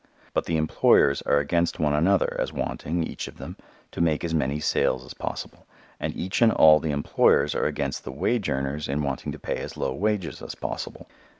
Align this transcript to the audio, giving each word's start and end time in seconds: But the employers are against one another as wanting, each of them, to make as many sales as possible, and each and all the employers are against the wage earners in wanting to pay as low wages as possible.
But 0.33 0.45
the 0.45 0.57
employers 0.57 1.21
are 1.27 1.37
against 1.37 1.79
one 1.79 1.93
another 1.93 2.35
as 2.39 2.51
wanting, 2.51 3.03
each 3.03 3.27
of 3.27 3.37
them, 3.37 3.55
to 3.91 4.01
make 4.01 4.23
as 4.23 4.33
many 4.33 4.59
sales 4.59 5.05
as 5.05 5.13
possible, 5.13 5.67
and 5.99 6.15
each 6.17 6.41
and 6.41 6.51
all 6.51 6.79
the 6.79 6.89
employers 6.89 7.53
are 7.53 7.67
against 7.67 8.03
the 8.03 8.11
wage 8.11 8.49
earners 8.49 8.87
in 8.87 9.03
wanting 9.03 9.31
to 9.31 9.37
pay 9.37 9.57
as 9.57 9.77
low 9.77 9.93
wages 9.93 10.41
as 10.41 10.55
possible. 10.55 11.07